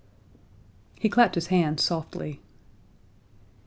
[0.99, 2.41] He clapped his hands softly.